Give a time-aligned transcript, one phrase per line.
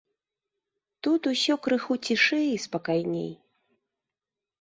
[1.07, 3.29] Тут усё крыху цішэй і спакайней.